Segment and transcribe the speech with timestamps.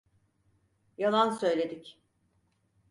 [0.97, 1.99] Yalan söyledik.